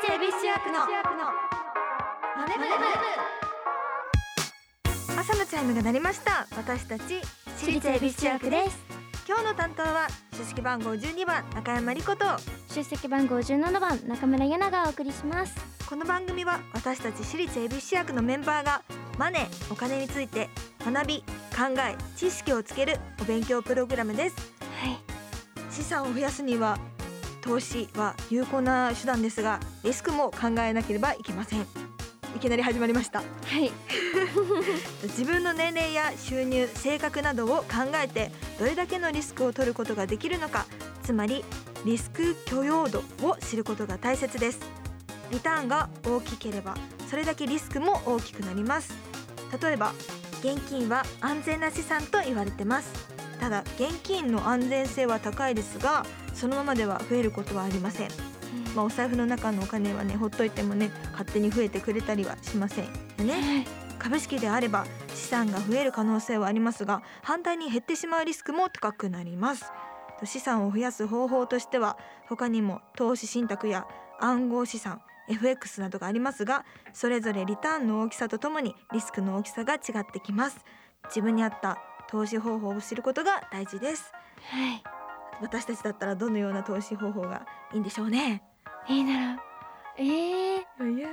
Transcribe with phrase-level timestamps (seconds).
[0.00, 0.86] 立恵比寿中学の
[2.34, 2.64] マネブ
[5.20, 6.46] 朝のチャイムが鳴りました。
[6.56, 7.20] 私たち
[7.58, 8.78] 私立恵比寿中学です。
[9.28, 12.24] 今日の担当は出席番号12番中山理子と。
[12.74, 15.54] 出席番号17番中村ゆながお送りします。
[15.86, 18.82] この番組は私たち私立恵比寿市役のメンバーが
[19.18, 20.48] マネーお金について
[20.82, 24.36] 学び考え知識をつけるお勉強プログラムです。
[24.80, 24.98] はい。
[25.70, 26.78] 資産を増やすには
[27.40, 31.66] 投資は有効な手段ですがリスクも考えなければいけません。
[32.36, 33.18] いきなり始まりました。
[33.18, 33.24] は
[33.58, 33.72] い。
[35.02, 40.66] 自分の年齢や収入性格などを考えてどれだけのリスクを取ることができるのか
[41.02, 41.44] つまり
[41.84, 44.60] リスク許容度を知ることが大切です。
[45.30, 46.76] リターンが大きければ
[47.08, 48.92] それだけリスクも大きくなります。
[49.60, 49.92] 例えば
[50.40, 53.10] 現金は安全な資産と言われてます。
[53.40, 56.04] ただ現金の安全性は高いですが
[56.34, 58.08] そのままでは増えることはありません。
[58.74, 62.90] まあ、お財布の中のお金はねほっといてもね勝手に増えてくれたりはしませんよ
[63.24, 63.32] ね。
[63.32, 63.66] はい。
[63.98, 69.70] 株式であれば資産が増える可能性はありますが反対に減ってしまうリスクも高くなります。
[70.24, 73.86] 資産を増やす方法としては他にも投資信託や
[74.18, 80.58] 暗号資産 FX などがありますがそれぞれリターンの大きさとともにリスクの大きさが違ってきます。
[81.06, 84.12] 自分に合った投資方法を知ることが大事です。
[84.50, 84.99] はい
[85.40, 88.42] 私たちだったらどのような投資方法がいいんでしょうね。
[88.88, 89.42] いいなら。
[89.96, 91.08] えー、いや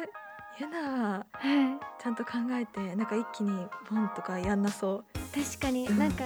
[0.60, 0.80] やな
[1.18, 2.02] はい。
[2.02, 3.52] ちゃんと考えてなんか一気に
[3.90, 5.04] ボンとかやんなそ
[5.34, 6.00] 確かにうん。
[6.00, 6.24] なんか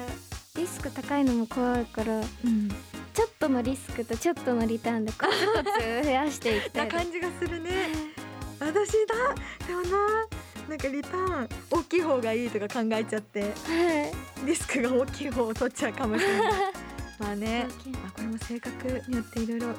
[0.56, 2.70] リスク高いのも怖いからう、うん、
[3.14, 7.72] ちょっとのリスクとちょっとのリターンでコツコツ増やしていきたです ない感じがするね。
[8.60, 9.68] 私だ。
[9.68, 10.28] でもな
[10.70, 13.42] なんかリターン大きい方がいいとか考えちゃって。
[13.42, 14.46] はい。
[14.46, 16.52] リスクが大きい方を取っちゃうかもしれない
[17.22, 17.68] まあね
[18.08, 19.76] あこれも性格によっていろいろはい。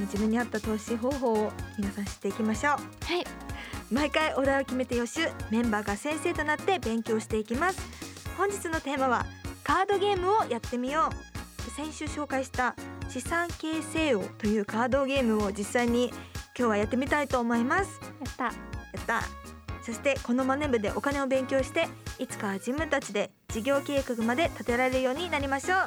[0.00, 2.72] 自分に合った投資方法を皆さん知っていきましょう。
[2.72, 2.76] は
[3.20, 3.24] い。
[3.92, 7.80] 毎回お題を決めて予習メンバーが先生となって勉強していきます。
[8.36, 9.26] 本日のテーマは
[9.62, 11.70] カードゲームをやってみよう。
[11.70, 12.74] 先週紹介した
[13.08, 16.08] 資産形成王というカードゲームを実際に
[16.58, 18.00] 今日はやってみたいと思います。
[18.02, 18.44] やった。
[18.44, 18.52] やっ
[19.06, 19.22] た。
[19.82, 21.88] そしてこのマネ部でお金を勉強して
[22.18, 25.78] いつかは自分たちで事業計画まで立てられるようになりましょう。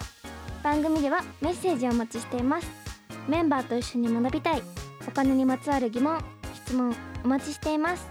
[0.64, 2.68] 番組ではメッセージをお待ちしています。
[3.28, 4.62] メンバーと一緒に学びたい。
[5.08, 6.24] お金にまつわる疑問
[6.66, 8.08] 質問お待ちしています。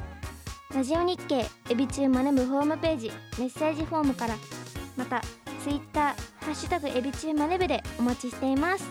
[0.74, 4.36] ラジオ日経エビチューマネブホームページメッセージフォームから
[4.96, 5.20] また
[5.62, 6.16] ツイッターハ
[6.50, 8.90] ッシュタグエビチューマネブでお待ちしています。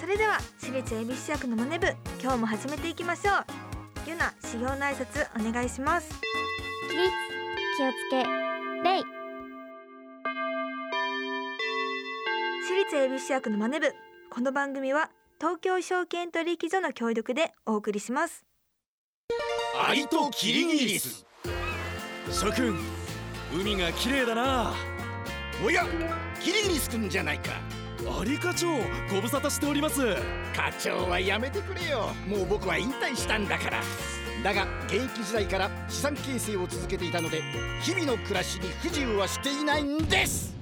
[0.00, 1.86] それでは私立恵比寿役のマネ部
[2.20, 3.44] 今日も始めていきましょう。
[4.06, 6.08] ゆな修行の挨拶お願いします。
[6.90, 7.10] 起立
[7.76, 8.24] 気をつけ
[8.82, 9.21] 礼
[12.92, 13.94] 私立恵比寿役のマネ部。
[14.28, 15.10] この番組は
[15.40, 18.44] 東京証券取引所の協力でお送りします。
[19.88, 21.24] アリとキリギリス。
[22.30, 22.78] 諸君
[23.54, 24.74] 海が綺麗だな。
[25.64, 25.86] おや
[26.38, 27.52] キリギリス君じゃないか。
[28.20, 28.66] アリ課長
[29.10, 30.14] ご無沙汰しております。
[30.54, 32.10] 課長はやめてくれよ。
[32.28, 33.80] もう僕は引退したんだから。
[34.44, 37.40] だが現役時代から資産形成を続けていたので
[37.80, 40.61] 日々の暮らしに不自由はしていないんです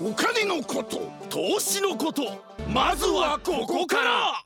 [0.00, 2.22] お金のこと投資のこと
[2.68, 4.44] まずはここから。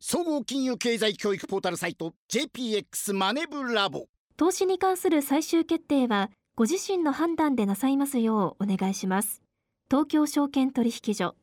[0.00, 4.06] 総合金融経済教育ポータルサイト JPX マネブラボ。
[4.36, 9.42] 投資に関する最終決定はご自身の判断でなさいますようお願いします。
[9.88, 11.36] 東京証券取引所。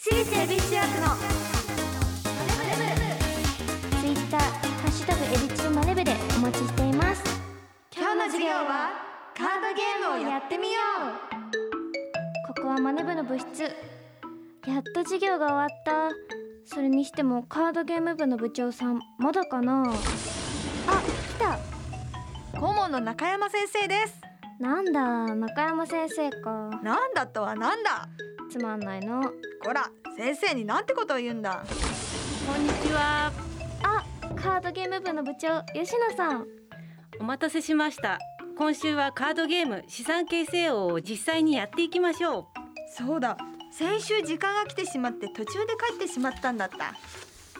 [0.00, 1.08] 私立恵比寿役の。
[4.00, 7.22] ツイッターハッシュタグエビチューマネブでお待ちしています。
[7.94, 8.90] 今日の授業は
[9.36, 10.80] カードゲームをやってみよ
[11.58, 11.61] う
[12.62, 13.64] ここはマネブの部室。
[13.64, 13.70] や
[14.78, 16.10] っと授業が終わった。
[16.64, 19.82] それにしてもカードゲーム部の部長さんまだかな？
[19.82, 19.96] あ来
[22.52, 22.60] た。
[22.60, 24.20] 顧問の中山先生です。
[24.60, 26.70] なんだ中山先生か。
[26.84, 28.08] なんだとはなんだ？
[28.48, 29.24] つまんないの。
[29.64, 31.64] こら先生になんてことを言うんだ？
[32.46, 33.32] こんにちは。
[33.82, 34.04] あ
[34.36, 36.46] カードゲーム部の部長吉野さん。
[37.18, 38.20] お待たせしました。
[38.56, 42.44] 今週はカードゲーム資産形成王を実際にやっていきましょう。
[42.94, 43.36] そうだ。
[43.70, 46.94] 先週時間が来てしまって途中で帰ってしまったんだった。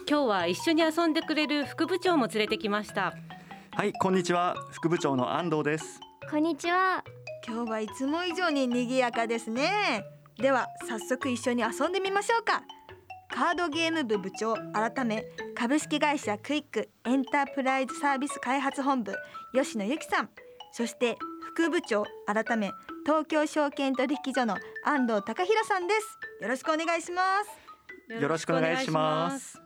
[0.07, 3.13] 今日は一緒に遊んでくれる副部長も連れてきました。
[3.71, 4.55] はい、こんにちは。
[4.71, 5.99] 副部長の安藤です。
[6.29, 7.03] こんにちは。
[7.45, 10.05] 今日はいつも以上に賑やかですね。
[10.37, 12.61] では早速一緒に遊んでみましょうか。
[13.33, 15.25] カードゲーム部部長改め
[15.55, 19.15] 株式会社クイックエンタープライズサービス開発本部
[19.55, 20.29] 吉野由紀さん
[20.75, 21.17] そして
[21.53, 22.71] 副部長改め
[23.05, 26.17] 東京証券取引所の安藤隆弘さんです。
[26.41, 27.21] よろしくお願いしま
[28.09, 28.19] す。
[28.19, 29.61] よろしくお願いします。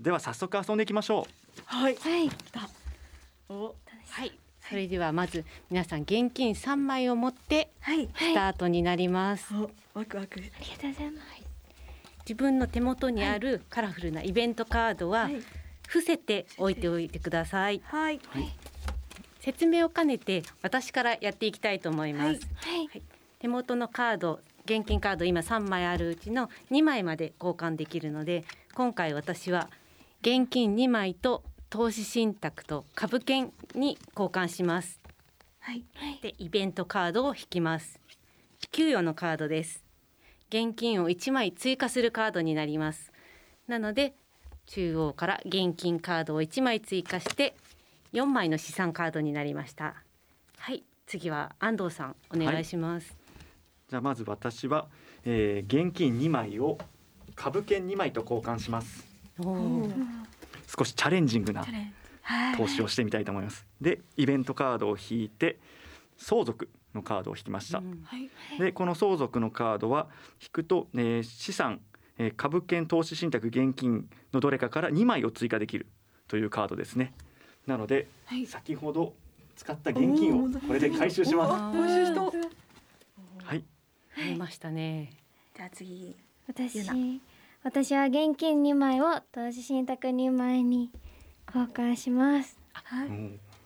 [0.00, 1.24] では早速遊んでいきましょ
[1.66, 1.94] はい。
[1.94, 2.30] はい。
[3.48, 3.76] お
[4.10, 4.32] はい。
[4.68, 8.08] それではまず皆さん現金3枚を持ってはい。
[8.12, 10.40] スタートになります、おワクワク。
[10.40, 11.28] ありがとうございます。
[12.22, 15.40] 自分の手元にあるカラフルなイベントカードははい。
[15.86, 17.80] 伏せて置いておいてください。
[17.84, 18.20] はい
[19.40, 22.86] 説明を兼ねて私からやっていきたいと思います、はい。
[22.88, 23.02] はい。
[23.38, 28.44] 手元のカード現金カード今3枚あるうちの2枚まで交換できるので
[28.74, 29.70] 今回私は
[30.20, 35.00] 現金2枚と投資信託と株券に交換します。
[35.60, 35.84] はい。
[36.22, 38.00] でイベントカードを引きます。
[38.72, 39.84] 給与のカードです。
[40.48, 43.12] 現金を1枚追加するカードになります。
[43.66, 44.14] なので
[44.66, 47.54] 中央から現金カードを1枚追加して
[48.18, 49.94] 4枚の資産カードになりました
[50.58, 53.90] はい次は安藤さんお願いします、う。
[53.90, 54.88] じゃあまず私は、
[55.24, 56.78] えー現金2枚を
[57.36, 59.06] 株券2枚と交換します。
[59.38, 61.64] 少しチャレンジングな
[62.22, 63.64] はい投資をしてみたいと思います。
[63.80, 65.60] で、イベントカードを引いて
[66.16, 67.78] 相続のカードを引きました。
[67.78, 68.28] うんはい
[68.58, 70.08] で、この相続のカードは
[70.42, 71.80] 引くと、えー資産、
[72.18, 75.86] えー株券、投資信託、現金のどれかから2枚を追加できる
[76.26, 77.14] というカードですね。
[77.68, 78.46] なので、はい。
[78.46, 79.12] 先ほど
[79.54, 81.52] 使った現金をこれで回収します。
[81.52, 83.64] あ募集したはい。
[84.16, 85.12] ありましたね。
[85.54, 86.16] じゃあ次
[86.48, 86.80] 私
[87.62, 90.90] 私は現金2枚を投資信託2枚に
[91.46, 92.58] 交換します。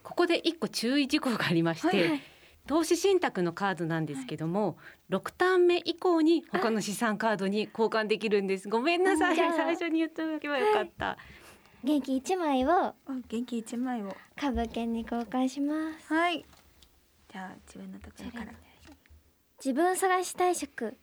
[0.02, 2.08] ここで一個注意事項がありまして、はい。
[2.08, 2.20] はい
[2.66, 4.76] 投資信託のカードなんですけども、
[5.10, 8.68] 6ターン目以降に他の資産カードに交換できるんです。
[8.68, 11.18] ごめんなさい、最初に言っておけばよかった。
[11.84, 12.94] 現金1枚をあ
[13.28, 14.16] 元気一枚を。
[14.36, 16.14] 株券に交換します。
[16.14, 16.44] はい。
[17.32, 18.52] じゃあ自分のところから。
[19.58, 20.96] 自分探し退職。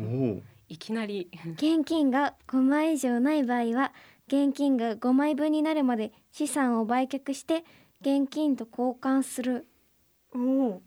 [0.00, 0.42] おお。
[0.68, 1.30] いきなり。
[1.54, 3.92] 現金が5枚以上ない場合は
[4.26, 7.64] 現金が5枚分になるまで資産を売却して
[8.00, 9.68] 現金と交換する。
[10.34, 10.82] おお。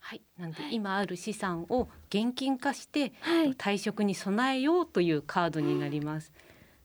[0.00, 3.52] はい、なんで今ある資産を現金化してはい。
[3.52, 6.32] 退職に備えようというカードになります。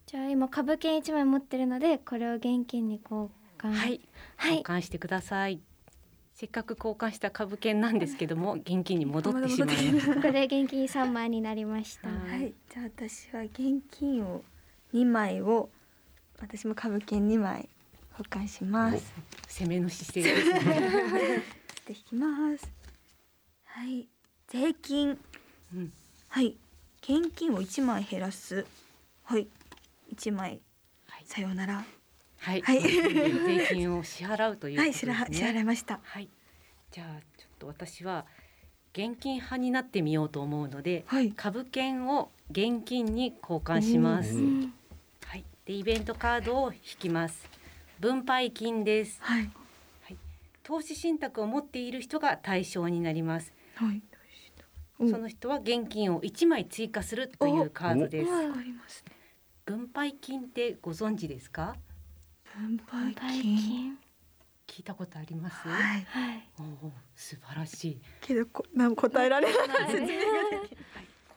[0.05, 3.73] じゃあ今株券1枚持ってるのでこれを現金に交換。
[3.73, 4.01] はい、
[4.35, 4.57] はい。
[4.57, 5.61] 交換してください。
[6.33, 10.07] せっかく交換した株券なんですけども 現金に戻ってしまいます。
[10.13, 12.09] ここで現金3枚になりました。
[12.09, 12.53] ははい。
[12.73, 14.43] じゃあ私は現金を
[14.93, 15.69] 2枚を
[16.39, 17.69] 私も株券2枚
[18.13, 19.13] 保管します。
[19.47, 21.43] 攻めの姿勢ですね。
[21.85, 22.71] で引きます。
[23.65, 24.07] はい。
[24.47, 25.17] 税金。
[25.73, 25.93] うん。
[26.27, 26.57] はい。
[27.01, 28.65] 現金を1枚減らす。
[29.23, 29.47] はい
[30.13, 30.61] 1枚。
[31.07, 31.23] はい。
[31.25, 31.85] さようなら。
[32.37, 32.81] はい、はい。
[32.81, 34.93] 税金を支払うということはい。
[34.93, 35.99] 支払支払いました。
[36.03, 36.29] はい、
[36.91, 38.25] じゃあちょっと私は
[38.93, 41.31] 現金派になってみようと思うので、はい。
[41.31, 44.35] 株券を現金に交換します。
[44.35, 44.73] うん。
[45.25, 47.47] はい、でイベントカードを引きます。
[47.99, 49.19] 分配金です。
[49.21, 49.49] はい。
[50.63, 53.51] 投資信託を持っている人が対象になります。
[53.75, 54.01] はい。
[54.99, 58.29] その人は現金を1枚追加するというカードです。
[58.29, 59.20] わかりますね
[59.71, 61.77] 分配金ってご存知ですか？
[62.57, 63.57] 分配配金？
[63.57, 63.97] 金
[64.67, 65.65] 聞いたことあります？
[65.65, 66.05] はい。
[66.09, 66.49] はい。
[66.59, 68.01] おお素晴らしい。
[68.19, 69.57] けどこなん答えられない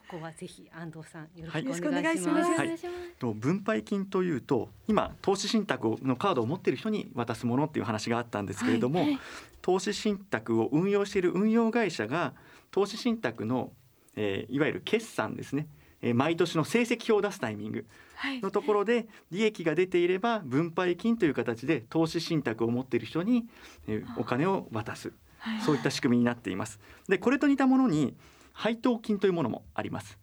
[0.09, 1.63] ここはぜひ安藤さんよはい。
[1.63, 2.51] ろしくお願いします。
[2.51, 2.77] はい。
[3.19, 9.17] と分配金というと今投資信託のカードを持っている人に渡すものっていう話があったんですけれども、はい。
[9.61, 12.33] 投資信託を運用している運用会社が
[12.69, 13.71] 投資信託の、
[14.17, 15.67] えーいわゆる決算ですね、
[16.01, 17.85] えー毎年の成績表を出すタイミング
[18.15, 18.41] はい。
[18.41, 23.45] のところで利益が出ていれば分配金という形で投資信託を持っている人に、
[23.87, 25.13] えーお金を渡す。
[25.39, 25.61] はい。
[25.61, 26.79] そういった仕組みになっています。
[27.07, 28.15] でこれと似たものに
[28.53, 30.17] 配当金というものもあります。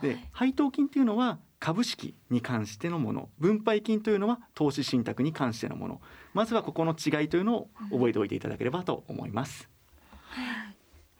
[0.00, 3.28] で配当金というのは株式に関してのもの。
[3.38, 6.00] 分配金というのは投資信託に関してのもの。
[6.32, 9.68] まずはここの違いというのを覚えておいていただければと思います。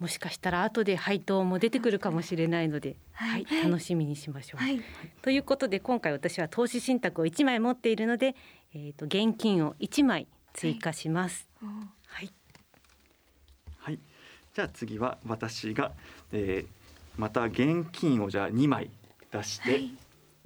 [0.04, 4.62] もしかしたら後で配当も出てくるかもしれないので、ははいい、楽しみにしましょう。
[4.62, 4.78] はい。
[5.22, 8.36] ということで今回私は投資信託を1枚持っているので、
[8.74, 11.48] えー、と現金を1枚追加します。
[12.06, 12.30] はい、
[13.78, 13.98] はい、
[14.52, 15.92] じゃあ次は私が、
[16.32, 16.84] えー
[17.16, 18.90] また現金をじゃあ2枚
[19.30, 19.90] 出して、はい。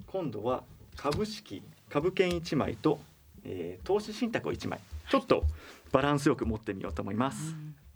[0.07, 0.63] 今度は
[0.95, 2.99] 株式株券1枚と、
[3.43, 4.79] えー、投資信託を1枚。
[5.09, 5.43] ちょっと
[5.91, 7.55] バランスよく持ってみようと思います。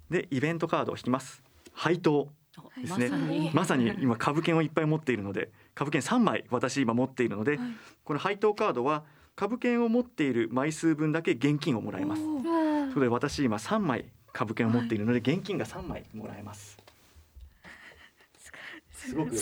[0.09, 1.43] でイベントカードを引きます。
[1.73, 2.29] 配当
[2.77, 3.09] ですね。
[3.09, 3.51] まさに。
[3.53, 7.59] まさに今株券をいっぱい持っているので株券3枚私今持っているので、
[8.03, 9.03] この配当カードは
[9.35, 12.21] 株券を持っている枚数分だけ現金をもらえます。
[12.93, 16.77] それで私今3枚株券を持っているので現金が3枚もらえます。
[18.91, 19.35] すごく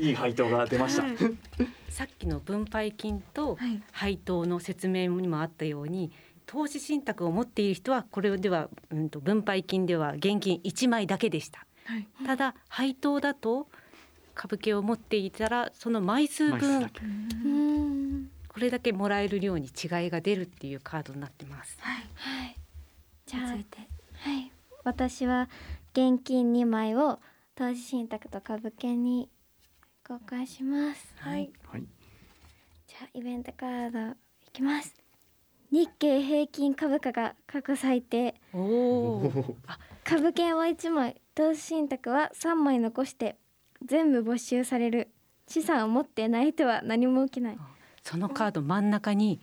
[0.00, 1.04] いい配当が出ました。
[1.04, 1.16] はい。
[1.88, 3.82] さっきの分配金とはい。
[3.90, 6.12] 配当の説明にもあったように
[6.52, 11.64] 投資信託を持っている人はこれでは、うん、と分配金では現金1枚だけでした。
[11.86, 12.06] はい。
[12.26, 13.68] ただ配当だと
[14.34, 17.00] 株券を持っていたらその枚数分枚数だけ。
[17.00, 18.30] うん。
[18.48, 21.78] これだけもらえる量に違いが出るっていうカードになってます。
[21.80, 21.94] はい。
[22.16, 22.56] はい。
[23.24, 24.52] じゃあはい。
[24.84, 25.48] 私は
[25.94, 27.18] 現金2枚を
[27.54, 29.30] 投資信託と株券に
[30.06, 31.14] 交換します。
[31.16, 31.50] はい。
[31.64, 31.84] はい。
[32.86, 34.14] じゃあイベントカードい
[34.52, 35.01] きます
[35.72, 38.34] 日経平均株価が過去最低。
[38.52, 39.56] おお
[40.04, 41.20] 株券は1枚。
[41.34, 43.36] 投資信託は3枚残して
[43.84, 45.08] 全部没収される。
[45.48, 47.58] 資産を持っていない人は何も起きない。
[48.02, 49.40] そのカード真ん中に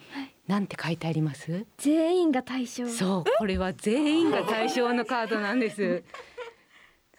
[0.47, 1.65] 何て書いてあります？
[1.77, 2.87] 全員が対象。
[2.87, 5.75] そうこれは全員が対象のカードなんです。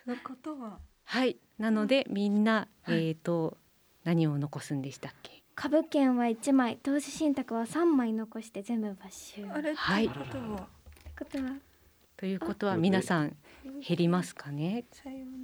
[0.04, 0.78] ということは。
[1.04, 3.58] はいなのでみんなえっ、と
[4.04, 5.39] 何を残すんでしたっけ？
[5.60, 9.44] 株券は1枚投資信託は3枚残して全部没収。
[9.52, 10.08] あれはい。
[10.08, 10.24] とは
[11.18, 11.52] ことは？
[12.16, 13.36] ということは皆さん
[13.86, 14.86] 減りますかね？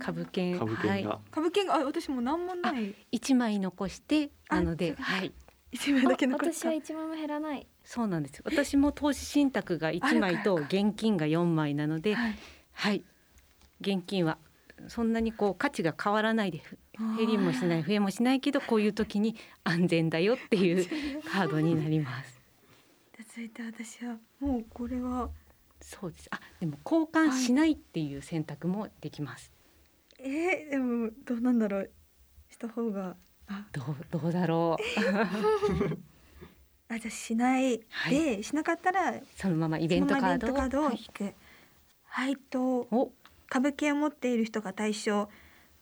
[0.01, 0.59] 株券。
[0.59, 2.95] 株券が、はい、株券があ私も何もない。
[3.13, 5.35] 1枚残してあなのではい。
[5.71, 6.55] 一枚だけあ残った。
[6.55, 7.67] 私は1枚も減らない。
[7.85, 12.35] そうなんです私も投資信託が1枚と現金が4枚なのではい。
[12.73, 13.05] はい。
[13.83, 14.39] 現金は
[14.89, 16.79] そんなにこう価値が変わらないでふ
[17.19, 20.87] 減りもしない増えもしないけどこういう時に安全だよっていう
[21.29, 22.41] カードになります。
[23.19, 25.31] 続いて私はもうこれは。
[25.81, 26.29] そうです。
[26.31, 29.53] あでも交換しないっていう選択もできます、
[30.19, 31.91] えー、でもどうなんだろう。
[32.51, 33.17] した方が。
[33.47, 33.67] あ。
[33.73, 34.83] どうどうだろう。
[36.89, 37.79] あじゃあしない。
[37.79, 37.85] で、
[38.37, 40.99] はしなかったらそのままイベントカードそのままイベントカードをはい。
[40.99, 41.35] 引く、
[42.05, 43.13] 配当お
[43.49, 45.29] 株券を持っている人が対象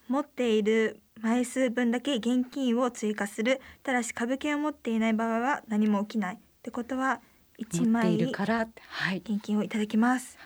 [0.08, 3.60] 持っている枚数分だけ現金を追加する。
[3.82, 6.34] ただし株券を持っていない場合は何も起きない。
[6.34, 7.20] ってことは
[7.58, 8.16] 1持って枚
[9.18, 10.38] 現金をいただきます。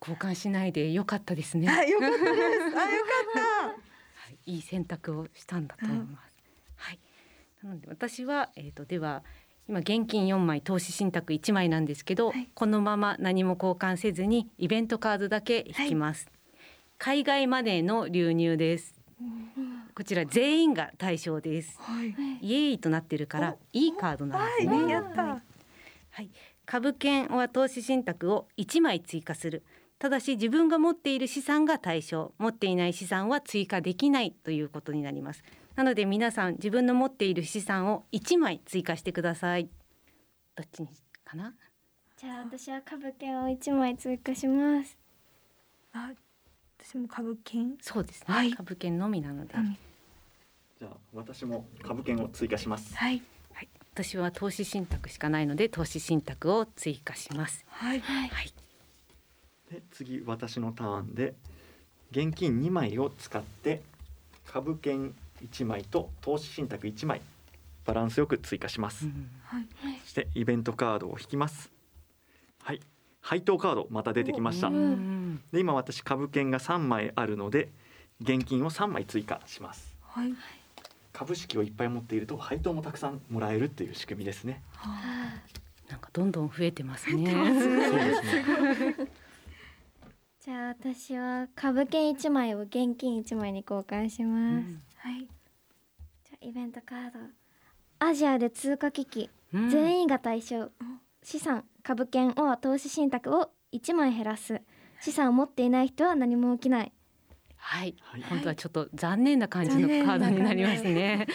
[0.00, 1.68] 交換しないでよかったですね。
[1.68, 2.30] あよかったです。
[2.30, 2.78] あよか
[4.16, 6.32] はい、いい選択をしたんだと思います。
[6.76, 7.00] はい。
[7.62, 9.24] なので私はえっ、とでは
[9.68, 16.30] 今現金4枚投資信託1枚なんですけど、はいこのまま何も交換せずにイベントカードだけ引きます。
[16.98, 18.94] 海外マネーの流入です。
[19.94, 21.76] こちら全員が対象です。
[21.80, 24.82] はいイエーイとなってるからいいカードなんですね。
[24.82, 26.30] はいやったはい、
[26.64, 29.64] 株券は投資信託を1枚追加する
[29.98, 35.42] ただし自分が持っている資産が対象持っていない資産は追加できないということになります
[35.76, 39.68] なので皆さん自分の持っている資産を1枚追加してください。
[40.56, 40.88] どっちに
[41.22, 41.54] かな？
[42.16, 44.96] じゃあ私は株券を1枚追加します。
[45.92, 46.12] あ
[46.82, 47.76] 私も株券？
[47.82, 48.54] そうですね、はい。
[48.54, 49.76] 株券のみなので、うん。
[50.78, 52.96] じゃあ私も株券を追加します。
[52.96, 53.22] はい。
[53.52, 57.66] はい、私は投資信託しかないので投資信託を追加します。
[57.68, 58.00] はい。
[58.00, 58.30] はい。
[59.70, 61.34] で次私のターンで
[62.12, 63.82] 現金2枚を使って
[64.46, 67.20] 株券1枚と投資信託1枚
[67.84, 69.06] バランスよく追加します。
[69.06, 69.66] うんはい
[70.02, 71.70] そしてイベントカードを引きます。
[72.62, 72.80] はい、
[73.20, 74.68] 配当カードまた出てきました。
[74.68, 77.70] うんで今私株券が3枚あるので
[78.20, 79.96] 現金を3枚追加します。
[80.02, 80.34] はい
[81.12, 84.62] 株式をいっぱい持っていると配当もたくさんもらえるっていう仕組みですね。
[85.88, 88.24] なんかどんどん増えてますねそうです
[89.00, 89.08] ね。
[90.44, 95.20] じゃあ私は株券1枚を現金1枚に交換しうます、んはい。
[95.20, 97.20] じゃあイベントカード。
[98.00, 99.70] アジアで通貨危機、うん。
[99.70, 100.70] 全員が対象。
[101.22, 104.60] 資産株券を投資信託を1枚減らす。
[105.00, 106.92] 資産を持っていない人は何も起きない。
[107.54, 108.22] はい、はい。
[108.22, 111.28] 本当はちょっと残念な感じのカードになりますね。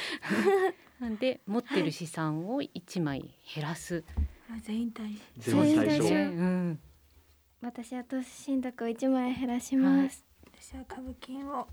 [0.99, 4.03] なんで持ってる資産を1枚減らす。
[4.49, 5.51] あ全員対象。
[5.51, 6.03] 全員対象。
[6.09, 6.43] 全員対象。
[6.43, 6.79] うん、
[7.61, 11.69] 私は投資信託を1枚減らします、私は株券を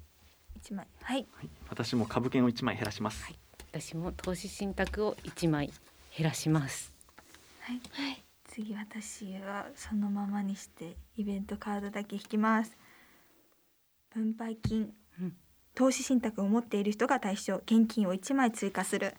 [0.59, 0.87] 一枚。
[1.03, 1.27] はい。
[1.33, 3.25] はい、私も株券を1枚減らします。
[3.73, 5.73] 私も投資信託を1枚
[6.17, 6.93] 減らします。
[7.61, 7.81] はい、
[8.45, 12.77] 次私はそのままにしてイベントカードだけ引きます。
[14.13, 15.37] 分配金、うん。
[15.75, 19.15] 投資信託を持っている人が対象現金を1枚追加する。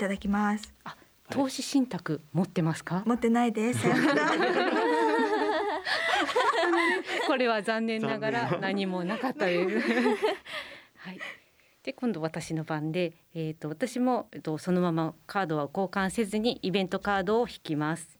[0.00, 0.72] ただきます。
[1.28, 3.02] 投資信託持ってますか？
[3.06, 3.86] 持ってないです。
[7.26, 9.88] これは残念ながら何もなかったです。
[11.00, 11.18] はい。
[11.82, 18.18] で今度私の番で、えっ、と私もえっとそのままカードは交換せずにイベントカードを引きます。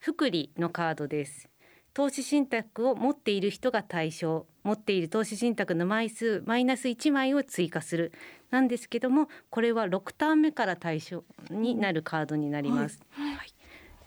[0.00, 1.48] 福利のカードです。
[1.94, 8.12] 投資信託を持っている人が対象、持っている投資信託の枚数マイナス1枚を追加する
[8.50, 13.00] なんですけども、これは6ターン目から対象になるカードになります。
[13.10, 13.56] はい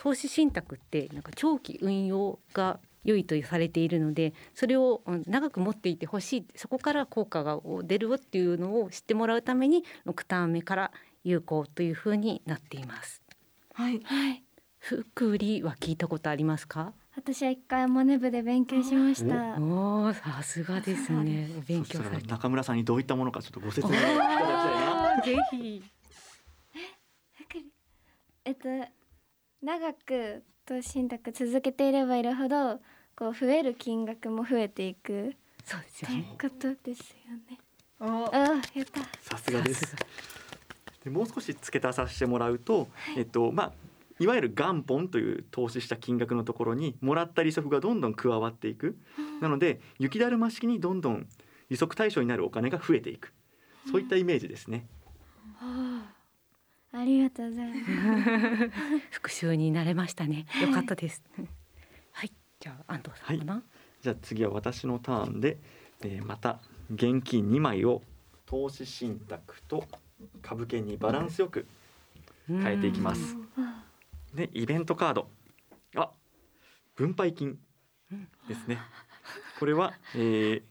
[0.01, 10.91] 投資信託ってなんか長期運用が良いとされているのでそれをうん長く持っていてほしいそこから効果が出るよっていうのを知ってもらうために6ターン目から
[11.24, 13.22] 有効というふうになっています。
[13.74, 14.44] はいはい
[14.79, 16.94] 福利は聞いたことありますか？
[17.15, 21.50] 私は一回マネ部で勉強しましたおおさすがですね。
[21.58, 22.27] お勉強されて。
[22.27, 24.46] 中村さんにどういったものかちょっとご説明いただきたい
[25.18, 25.22] な。
[25.25, 25.84] ぜひ。
[28.46, 28.70] えっと
[29.61, 32.79] 長く投資信託続けていればいるほど
[33.15, 35.35] こう増える金額も増えていく
[35.65, 36.35] そうですよね。
[36.41, 37.59] ことですよね
[37.99, 38.39] おあ
[38.73, 39.95] やったさすがです。
[41.03, 42.87] でもう少し付け足させてもらうと、
[43.17, 43.73] えっとまあ
[44.19, 48.97] いわゆる元本という投資した金額のところにもらった利息がどんどん加わっていく。
[49.41, 51.27] なので雪だるま式にどんどん
[51.69, 53.33] 利息対象になるお金が増えていく。
[53.91, 54.87] そういったイメージですね。
[55.61, 56.13] あ
[57.03, 58.69] りがとうございます
[59.12, 60.46] 復習になれましたね。
[60.62, 61.24] よかったです。
[62.12, 62.31] はい。
[62.60, 63.63] じゃあ安藤さんかな？
[64.01, 65.58] じゃあ次は私のターンで、
[66.03, 66.60] えーまた
[66.91, 68.01] 現金2枚を
[68.48, 69.88] 投資信託と
[70.41, 71.67] 株券にバランスよく
[72.48, 73.36] 変えていきます。
[74.34, 75.29] でイベントカード
[75.96, 76.12] あ
[76.96, 77.60] 分配金
[78.48, 78.79] ですね。
[79.60, 80.63] これは、えー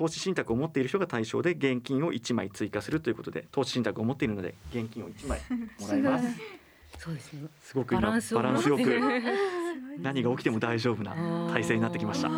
[0.00, 5.40] 投資信託を持っている人が対象で現金を1枚追加するということで投資信託を持っているので現金を1枚
[5.78, 6.40] もらいます。
[6.98, 7.48] そうですね。
[7.60, 8.96] すごく今バランスをバランスよく持って。
[8.96, 9.22] る
[9.98, 11.14] 何が起きても大丈夫な
[11.52, 12.30] 体制になってきました。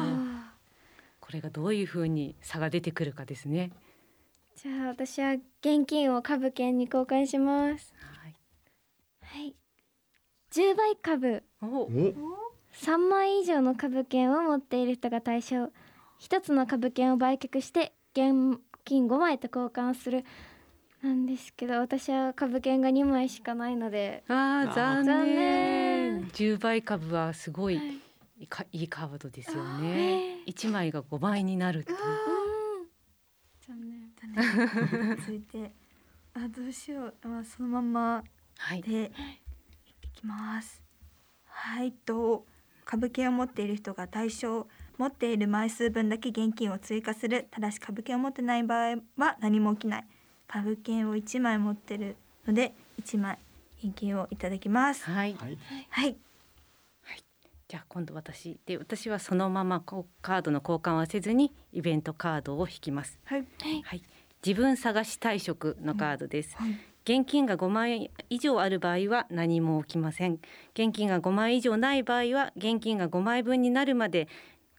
[1.21, 3.71] これがどういうふうに差が出てくるかですね。
[4.57, 7.95] じゃあ私は現金を株券に交換します。
[7.97, 8.35] はい。
[9.23, 9.55] はい。
[10.51, 11.45] 10倍株。
[11.61, 11.67] お。
[11.67, 11.89] お。
[12.73, 15.71] 3枚以上の株券を持っている人が対象
[16.23, 20.25] 一つの株券を売却して現金5枚と交換する
[21.03, 26.29] なんですけど私は株券が2枚しかないのであーあー残残念念。
[26.29, 30.39] 10倍株はすごいはいいいかいいカードですよへね。
[30.47, 31.99] 1枚が5倍になるっていう。
[33.67, 35.73] 残念続いて
[36.35, 38.25] あどうしようあそのまま
[38.59, 38.83] はい。
[38.83, 39.11] で
[40.05, 40.81] いきます
[41.47, 42.47] はいと
[42.85, 50.05] 株券を持っている人が対象持っている枚数分だけ現金を追加するただし株券を持ってない場合は何も起きない。
[50.47, 53.39] 株券を1枚持ってるので1枚
[53.83, 55.05] 現金をいただきます。
[55.05, 55.35] はい。
[55.35, 55.59] はい。
[55.91, 56.17] はい。
[57.69, 63.19] じゃあ今度私で私はそのままこうカードの交換はせずにイベントカードを引きます。
[63.25, 63.47] はい。
[63.83, 64.03] はい。
[64.45, 66.57] 自分探し退職のカードです。
[66.57, 70.39] はい現金が5万円以上ある場合は何も起きません。
[70.75, 74.29] 現金が5万円以上ない場合は現金が5枚分になるまで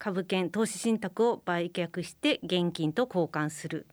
[0.04, 3.86] 株券投資信託を売却して現金と交換する。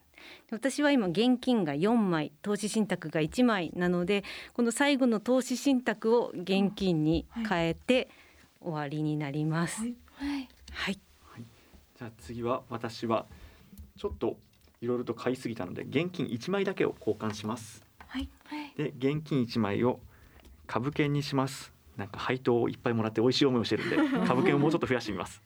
[0.50, 8.08] 私は今現金が4枚投資信託が1枚なのでこの最後の投資信託を現金に変えて
[8.60, 9.82] 終わりになります。
[9.82, 10.48] はい。
[10.72, 10.98] はい。
[11.96, 13.26] じゃあ次は私は
[13.96, 14.36] ちょっと
[14.80, 17.86] いろいろと買いすぎたので現金1枚だけを交換します。
[18.08, 18.28] はい。
[18.76, 20.00] で現金1枚を
[20.66, 21.72] 株券にします。
[21.96, 23.96] なんか配当をいっぱいもらって美味しい思いをしてるんで
[24.26, 25.40] 株券をもうちょっと増やしてみます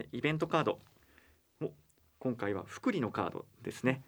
[0.00, 0.78] でイベントカード。
[1.62, 1.70] お
[2.18, 4.02] 今回は福利のカードですね。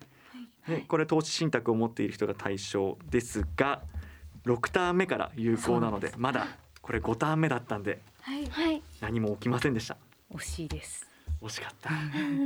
[0.67, 3.83] でこれ投資信託を持っている人が対象ですが
[4.45, 6.47] 6ターン目から有効なのでまだ
[6.81, 8.47] これ5ターン目だったんではい。
[8.47, 8.83] はい。
[9.01, 9.97] 何も起きませんでした。
[10.33, 11.07] 惜しいです。
[11.43, 11.91] 惜しかった。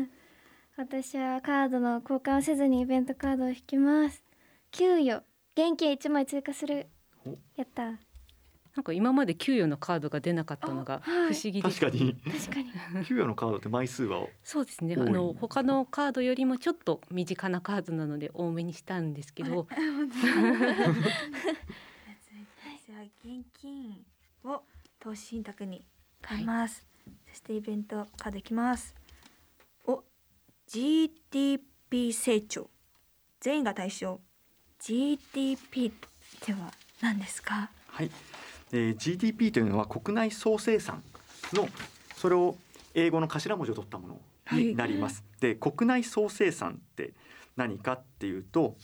[0.77, 4.23] 私はカードの交換をせずにイベントカードを引きます。
[4.71, 5.23] 給与
[5.55, 6.87] 現金1枚追加する。
[7.27, 7.37] お。
[7.57, 7.99] やった
[8.77, 11.71] なんか今まで給与のカードが出なかったのが不思議で。
[11.71, 12.15] す確かに。
[12.15, 13.05] 確かに。
[13.07, 14.97] 給与のカードって枚数はそうですね。
[14.99, 24.05] あの他のカードよりもちょっと身近なカードなので多めにしたんですけど、じゃあ現金
[24.45, 24.63] を
[25.01, 25.87] 投資信託に
[26.23, 26.87] 変えます、
[27.31, 28.95] そしてイベントカードいきます。
[29.87, 30.05] お
[30.67, 32.69] GDP 成長。
[33.41, 34.21] 全員が対象。
[34.79, 35.55] GDP
[35.89, 35.93] っ
[36.41, 37.71] ては何ですか？
[37.89, 38.11] はい、
[38.73, 41.03] えー GDP というのは国内総生産
[41.53, 41.69] の
[42.17, 42.57] それを
[42.95, 44.21] 英語の頭文字を取ったもの
[44.59, 45.25] になります。
[45.41, 47.13] で国内総生産って
[47.57, 48.77] 何かっていうと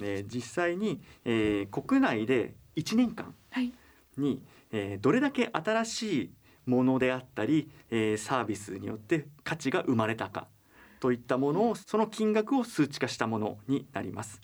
[0.00, 3.72] えー実際に、えー国内で1年間はい
[4.16, 4.42] に、
[4.72, 6.30] えーどれだけ新しい
[6.66, 10.46] ものであったり、えーサービスによって価値が生まれたか
[11.00, 14.40] といったものをその金額を数値化したものになります。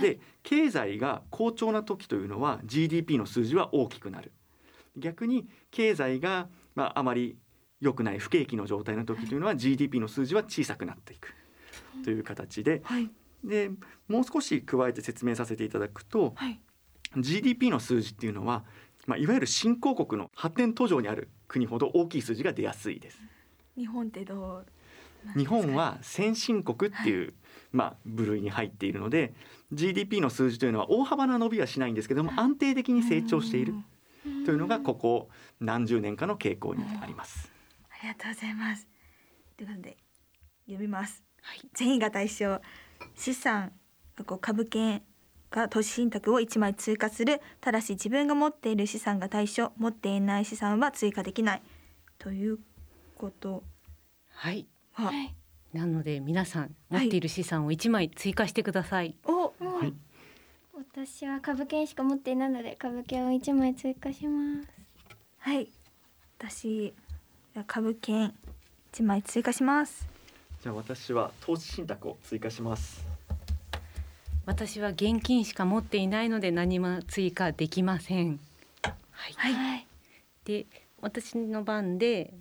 [0.00, 4.32] で経済が好調な時というのは GDP の数字は大きくなる。
[4.96, 7.36] 逆に経済が、まあ、あまり
[7.80, 11.34] 良くない不景気の状態の時というのは GDP の数字は小さくなっていく。
[12.04, 12.80] という形で。
[12.84, 13.10] はい。
[13.42, 13.70] で
[14.08, 16.60] もう少し加えて説明させていただくとはい。
[17.16, 18.64] GDP の数字っていうのは、
[19.06, 23.20] まあ、いわゆる新興国の発展途上にある国ほど大きい数字が出やすいです。
[23.76, 24.64] 日本ってど
[25.36, 27.34] う日本は先進国っていう、
[27.74, 29.34] まあ、部類に入っているので
[29.72, 33.74] GDP の数字というのは大幅な伸びはしないんですけども安定的に成長している
[34.46, 35.28] というのがここ
[35.60, 37.50] 何十年かの傾向にあります。
[37.90, 38.86] ありがとうございます。
[39.56, 39.96] ということで
[40.66, 41.24] 読みます。
[41.42, 41.68] はい。
[41.74, 42.60] 全員が対象
[43.16, 43.72] 資産
[44.40, 45.02] 株券
[45.50, 51.62] が投資信託を1枚追加するただし自分が持っている資産が対象持っていない資産は追加できない。
[52.18, 52.58] という
[53.16, 53.64] こと
[54.30, 54.52] は。
[54.52, 54.68] い。
[54.92, 55.10] は、
[55.74, 59.52] なので皆さん持っている資産を1枚追加してください、お。
[59.58, 59.92] はい。
[60.72, 64.68] 私は株券しか持っていないので株券を一枚追加します。
[65.38, 65.68] はい。
[66.38, 66.94] 私
[67.66, 68.32] 株券
[68.92, 70.06] 1枚追加します。
[70.62, 73.04] じゃあ私は投資信託を追加します。
[74.46, 78.38] 私は現金しか持っていないので何も追加できません。
[79.10, 79.86] はい、はい。
[80.44, 80.66] で
[81.00, 82.32] 私の番で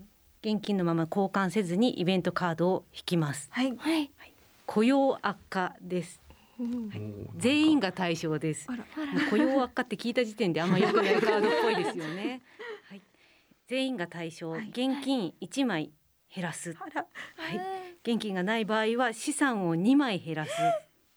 [0.43, 3.47] 現金のまま交換せずにイベントカードを引きます。
[3.49, 3.77] はい。
[3.77, 4.11] はい。
[4.65, 6.19] 雇用悪化です。
[7.37, 8.67] 全員が対象です。
[9.29, 12.41] 雇用悪化って聞いた時点であんま良くないカードっぽいですよね。
[12.89, 13.01] はい、
[13.67, 14.67] 全員が対象、はい。
[14.67, 15.91] 現金1枚
[16.35, 16.73] 減らす。
[16.73, 17.61] はい、
[18.03, 20.51] 現金がない場合は資産を2枚減らす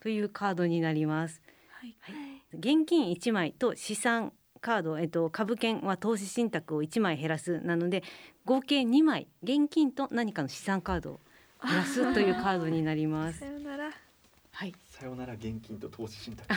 [0.00, 1.42] というカードになります。
[1.68, 1.96] はい。
[2.52, 8.02] 現金1枚と資産カード、えっと、株券は投資信託を1枚減らすなので
[8.44, 11.20] 合計2枚現金と何かの資産カードを
[11.64, 13.46] 減らすというカードになりますさ。
[13.46, 13.90] よなら
[14.52, 16.48] はい、さよなら現金と投資信託。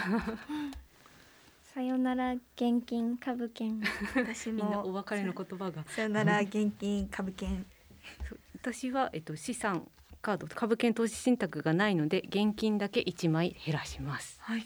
[1.74, 3.82] さよなら現金株券
[4.16, 5.84] 私みんなおも別れの言葉が。
[5.88, 7.66] さよなら現金株券
[8.56, 9.88] 私は、えっと、資産
[10.22, 14.40] カード株券投資信託がないので現金だけ1枚減らします。
[14.42, 14.66] はい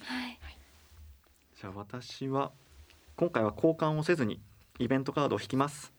[1.64, 2.52] じゃあ私は
[3.16, 4.42] 今回は交換をせずに
[4.80, 5.94] イベントカードを引きます。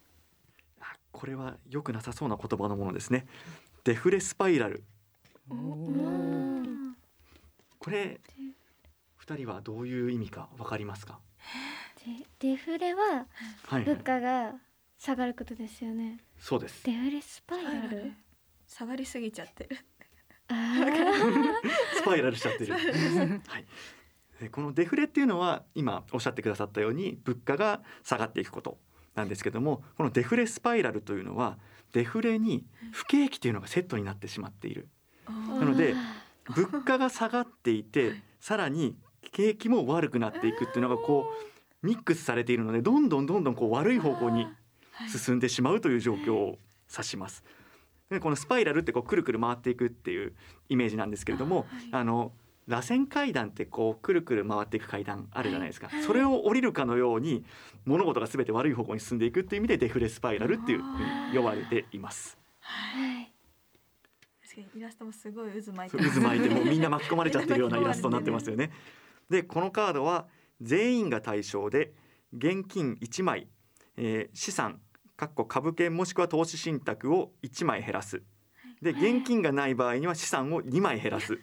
[0.80, 3.26] あこれは良くなさそうな言葉のものですね。
[3.84, 4.82] デフレスパイラル。
[7.78, 8.20] これ
[9.16, 11.20] 二人はどういう意味かわかりますか？
[12.04, 13.26] でデフレは
[13.70, 14.54] 物、価が
[14.98, 16.84] 下がることですよねそうです。
[16.84, 18.12] デフレスパイラル？
[18.66, 19.76] 下がりすぎちゃってる
[21.94, 22.74] スパイラルしちゃってる。
[23.46, 23.64] はい。
[24.40, 28.78] でこのデフレっていうのは今おっしゃってくださったように物価が下がっていくこと
[29.14, 31.58] なんですけどもこのデフレスパイラルというのは
[31.92, 34.88] デフレに不景気というのがセットになってしまっている。
[35.28, 35.94] なので
[36.54, 38.96] 物価が下がっていてさらに
[39.32, 41.26] 景気も悪くなっていくっていうのがこ
[41.82, 44.46] うミックスされているのでどんどんどんどんこう悪い方向に
[45.08, 46.58] 進んでしまうという状況を
[46.90, 47.44] 指します。
[48.10, 50.34] でこのスパイラルってこうくるくる回っていくっていう
[50.68, 52.32] イメージなんですけれども、あの
[52.66, 57.44] 螺旋階段ってこうくるくる回っていく階段あるじゃないですか、それを降りるかのように
[57.84, 62.38] 物事が全て悪い方向に進んでいくっていう意味でデフレスパイラルっていうふうに呼ばれています。
[62.60, 63.32] はい。
[64.42, 68.70] 確かにイラストもすごい渦巻いて渦巻いてもうみんな巻き込まれちゃってるような イラストになってますよね。
[69.28, 70.26] でこのカードは
[70.60, 71.92] 全員が対象で
[72.32, 73.48] 現金1枚、
[73.96, 74.80] えー資産
[75.16, 78.22] かっこ株券もしくは投資信託を1枚減らす。
[78.82, 81.38] で現金がない場合には資産を2枚減らす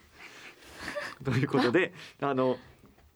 [1.23, 2.57] ということで あの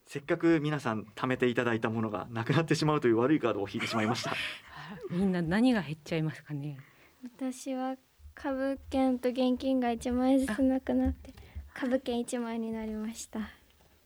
[0.06, 4.34] せっかく皆さん貯めていただいたものがなくなってしまうという悪いカードを引いてしまいました。
[5.10, 6.78] みんな何が減っちゃいますかね？
[7.24, 7.98] 私は
[8.36, 11.34] 株券と現金が1枚ずつなくなって
[11.74, 13.50] 株券1枚になりました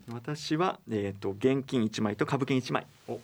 [0.07, 3.19] 私は、えー、と現金1枚と株券1枚を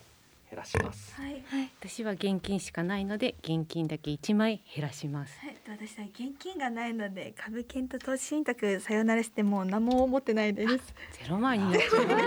[0.50, 1.14] 減らします。
[1.14, 1.42] はい
[1.80, 5.38] 私は現金しかないので現金だけ1枚減らします。
[5.40, 10.94] はい、私は現金がないので株券と投資信託さよならしてもう何も持ってないです。
[11.12, 12.26] ゼロ枚になっちゃいますね。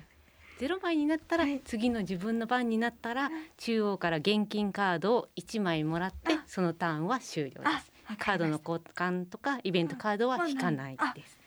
[0.58, 7.90] ゼロ枚になったら、次の自分の番になったら、中央から現金カードを1枚もらってそのターンは終了です。
[8.18, 11.38] カードの交換とかイベントカードは引かないあです。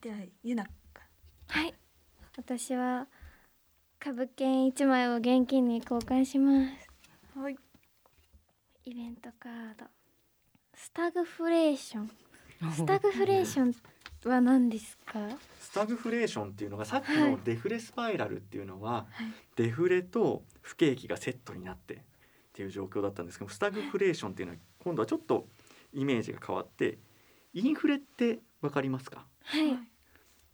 [0.00, 0.66] で はゆな
[1.48, 1.74] はい
[2.36, 3.06] 私は
[3.98, 6.52] 株券1枚を現金に交換しま
[7.34, 7.38] す。
[7.38, 7.56] はい。
[8.84, 9.84] イベントカード。
[10.74, 12.10] スタグフレーション。
[12.72, 13.74] スタグフレーションっ
[14.28, 15.28] は何ですか？
[15.58, 19.06] スタグフレーションっていうのがさっきのデフレスパイラルっていうのは、
[19.56, 21.98] デフレと不景気がセットになってっ
[22.52, 25.48] ていう状況だったんですけどスタグフレーションっていうのは今度はちょっと
[25.92, 26.98] イメージが変わって
[27.54, 29.26] インフレってわかりますか？
[29.42, 29.78] はい。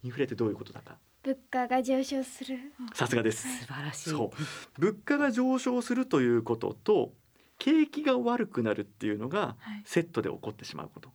[0.03, 2.57] インフレってどういうことだか物価が上昇する。
[2.93, 3.45] さすがです。
[3.59, 4.09] 素晴らしい。
[4.11, 4.81] そう。
[4.81, 7.13] 物価が上昇するということと
[7.57, 9.83] 景気が悪くなるっていうのがはい。
[9.83, 11.11] セットで起こってしまうこと。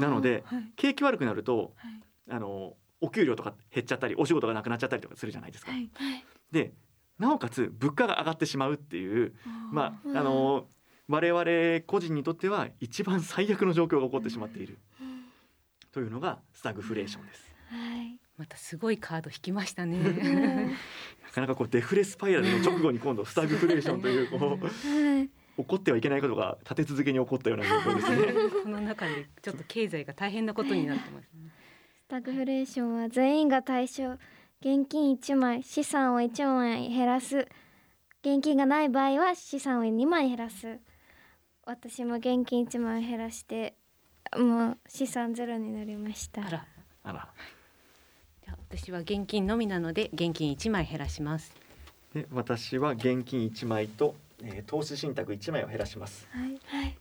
[0.00, 0.72] なのではい。
[0.76, 2.02] 景気悪くなるとはい。
[2.28, 5.72] あのお給料とか減っちゃったりお仕事がなくなっちゃったりとかするじゃないですか。
[5.72, 5.90] はい。
[6.50, 6.74] で
[7.18, 9.32] なおかつ物価が上がってしまうっていう
[9.70, 10.16] まうん。
[10.16, 10.66] ああの
[11.08, 14.78] 我々個人にとっては一番最悪の状況が起こってしまっている。
[15.90, 17.54] というのがスタグフレーションです。
[17.70, 19.98] はいまたすごいカード引きましたね。
[21.22, 25.30] なかなかこうデフレスパイラルの直後に今度スタグフレーションというこうはい。
[25.54, 28.32] 起こってはいけないことが立て続けに起こったような状況ですね。
[28.62, 31.30] この中でちょっと経済が大変なことになってます。
[31.34, 31.50] ね
[32.08, 34.12] スタグフレーションは全員が対象
[34.60, 37.48] 現金1枚資産を1枚減らす。
[38.22, 40.78] 現金がない場合は資産を2枚減らす。
[41.64, 43.76] 私も現金1枚減らして
[44.36, 46.46] もう資産ゼロになりました。
[46.46, 46.66] あら。
[47.04, 47.28] あら
[48.68, 51.54] 私は現金のみなので現金1枚減らします。
[52.14, 56.26] で私は現金1枚と、えー投資信託1枚を減らします。
[56.30, 56.98] はいはい。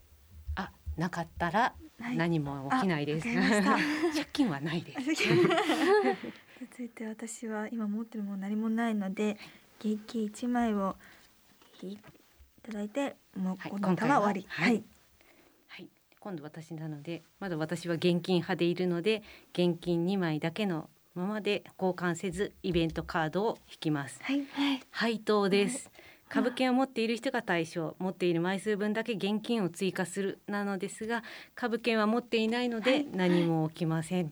[0.56, 2.18] あなかったらはい。
[2.18, 3.78] 何も起きないです、あわかりま
[4.14, 5.00] 借金はないです。
[6.62, 9.38] 続いて私は今持ってるもの何もないので
[9.80, 10.96] 現金1枚を
[11.82, 11.98] い
[12.62, 14.46] ただいてもうはいこの歌は終わり。
[14.48, 14.84] はい。
[15.68, 24.18] はい、今度私なのでまだ私は現金派でいるので現金2枚だけのままで交換せずイベントカードを引きます。
[24.22, 24.46] はい。
[24.54, 25.92] はい配当です。
[26.30, 31.24] 株券を持っている人が対象持っている枚数分だけ現金を追加するなのですが
[31.56, 34.32] 株券は持っていないので何も起きません。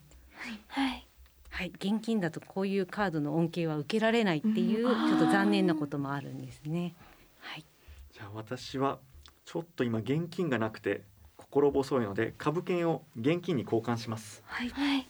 [0.69, 1.05] はい。
[1.49, 6.95] はい、現金だとこういうカードの恩恵は受けられないっていうちょっと残念なこともあるんですね。
[7.41, 7.65] はい。
[8.13, 8.99] じゃあ私は
[9.43, 11.01] ちょっと今現金がなくて
[11.35, 14.41] 心細いので株券を現金に交換します。
[14.45, 14.69] はい。
[14.69, 15.05] はい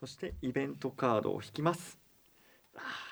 [0.00, 1.98] そしてイベントカードを引きます。
[2.74, 3.10] あー。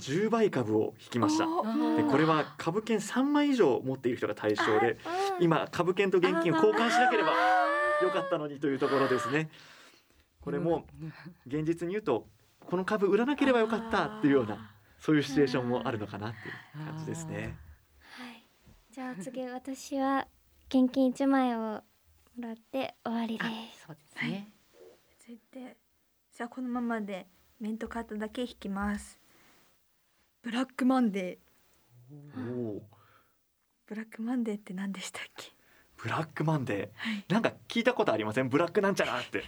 [0.00, 1.46] 10倍株を引きました。
[1.48, 1.62] お
[1.96, 4.98] でこれは株券3枚以上持っている人が対象で
[5.40, 7.30] 今株券と現金を交換しなければ
[8.02, 9.48] よかったのにというところですね。
[10.40, 10.84] これも
[11.46, 12.26] 現実に言うと
[12.60, 17.56] この株売らなければよかったっていうようなそういうシチュエーションもあるのかなっていう感じですね。
[18.10, 18.44] はい。
[18.90, 20.26] じゃあ次私は
[20.68, 21.82] 現金1枚をも
[22.40, 24.55] らって終わりであすそうですね、続い
[25.34, 25.76] て。
[26.36, 27.26] じゃあこのままで
[27.60, 29.18] メントカードだけ引きます。
[30.42, 32.38] ブラックマンデー。
[32.38, 32.82] おお
[33.86, 35.52] ブラックマンデーって何でしたっけ？
[35.96, 37.32] ブラックマンデー？
[37.32, 38.48] なんか聞いたことありません？
[38.48, 39.44] ブラックなんちゃらって。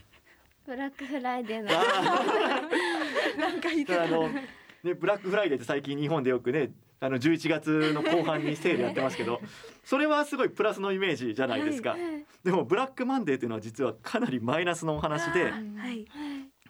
[0.67, 1.69] ブラックフライデーの。
[3.39, 4.05] なんか言ってた。
[4.05, 9.41] あのねブラックフライデーって最近日本でよくねあの11月の後半にセールやってますけど
[9.85, 11.97] それはすごいプラスのイメージじゃないですか、
[12.45, 15.59] でもブラックマンデーっていうのは実はかなりマイナスのお話では
[15.91, 16.07] い。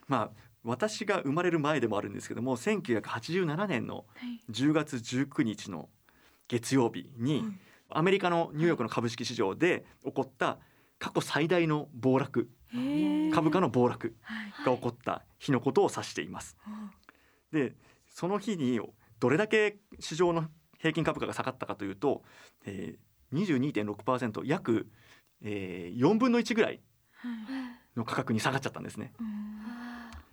[0.07, 4.05] まあ私が生まれる前でもあるんですけども1987年の
[4.51, 5.89] 10月19日の
[6.49, 7.45] 月曜日に
[7.89, 10.59] アメリカのニューヨークの株式市場で起こった
[10.99, 12.51] 過去最大の暴落。
[13.33, 14.53] 株価の暴落はい。
[14.65, 16.57] が起こった日のことを指しています。
[17.51, 17.75] で
[18.09, 18.81] その日に
[19.21, 20.47] どれだけ市場の
[20.79, 22.23] 平均株価が下がったかというと、
[22.65, 24.89] えー、22.6%約、
[25.43, 26.81] えー、4分の1ぐらい
[27.97, 29.13] の価格に下がっちゃったんですね。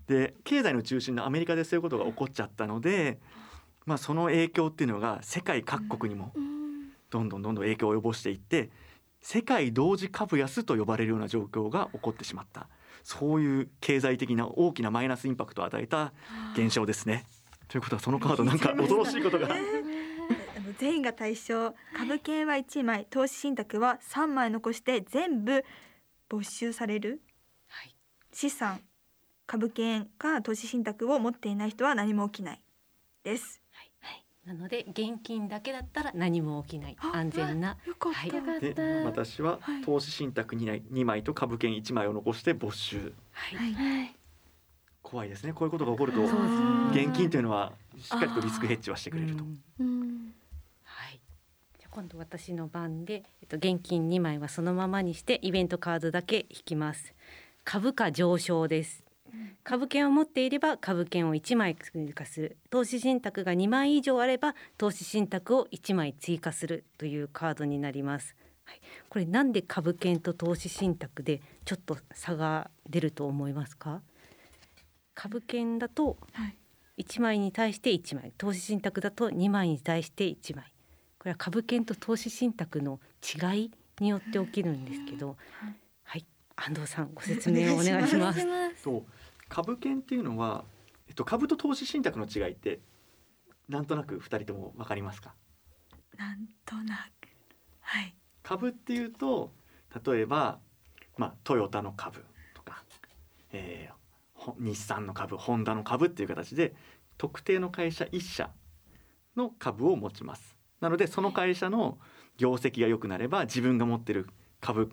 [0.08, 3.20] で経済の中心のアメリカでそういうことが起こっちゃったので、
[3.86, 6.32] まあ、その影響っていうのが世界各国にも
[7.10, 8.70] どんどんどんどん影響を及ぼしていって
[9.22, 12.70] 世界同時株安と呼ばれるような状況が起こってしまった
[13.04, 16.14] そういう経済的な大きなマイナスインパクトを与えた
[16.56, 17.26] 現象ですね。
[17.76, 19.50] ということはそのカードなんか 恐ろしいことが。
[19.52, 25.66] あの全員が対象株券は1枚投資信託は3枚残して全部
[26.30, 27.22] 没収される？
[27.68, 27.94] はい。
[28.32, 28.80] 資産
[29.46, 32.62] 株券か投資信託を持っていない人は何も起きない
[33.24, 33.62] です。
[34.46, 36.96] なので現金だけだったら何も起きない。
[37.00, 37.78] あ安全な。
[37.86, 38.62] よかった、はい。
[38.62, 39.82] でた私ははい。
[39.82, 43.14] 投資信託2枚 ,2 枚と株券1枚を残して没収。
[43.32, 43.58] はい。
[43.58, 43.74] はい。
[43.74, 44.15] はい
[45.06, 45.54] 怖いですね。
[45.54, 46.24] こういうことが起こると
[46.92, 49.44] 現金というのはしっかりとリスクヘッジはしてくれると。
[49.44, 51.20] はい。
[51.80, 57.14] じゃあ今度私の番で、えっと現金2枚はそのままにしてイベントカードだけ引きます。
[57.64, 59.04] 株価上昇です。
[59.64, 62.58] 株券を持っていれば株券を1枚追加する。
[62.72, 68.36] 投資信託が2枚以上あれば投資信託を1枚追加するというカードになります。
[69.10, 74.02] これなんで株券と投資信託でちょっと差が出ると思いますか？
[75.16, 76.58] 株券だとはい。
[76.98, 80.72] 1枚に対して1枚投資信託だと2枚に対して1枚。
[81.20, 85.38] これは株券と投資信託の違いによって起きるんですけど
[86.04, 86.26] はい。
[86.56, 88.46] 安藤さんご説明をお願いします。
[88.84, 89.06] と
[89.50, 90.64] 株券っていうのは、
[91.08, 92.80] えっと、株と投資信託の違いって
[93.68, 95.34] なんとなく二人ともわかりますか？
[96.18, 97.28] なんとなく。
[97.82, 98.16] はい。
[98.42, 99.52] 株っていうと
[100.06, 100.60] 例えば、
[101.18, 102.24] まあ、トヨタの株
[102.54, 102.84] とか、
[103.52, 103.98] えーほ
[104.60, 106.76] 日産の株ホンダの株っていう形で
[107.18, 108.50] 特定の会社一社
[109.36, 110.58] の株を持ちます。
[110.82, 111.98] なのでその会社の
[112.38, 114.28] 業績が良くなれば自分が持ってる
[114.60, 114.88] 株っ